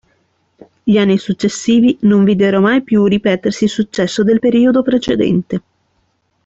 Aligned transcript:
Gli 0.83 0.97
anni 0.97 1.19
successivi 1.19 1.95
non 2.01 2.23
videro 2.23 2.59
mai 2.59 2.81
più 2.81 3.05
ripetersi 3.05 3.65
il 3.65 3.69
successo 3.69 4.23
del 4.23 4.39
periodo 4.39 4.81
precedente. 4.81 5.61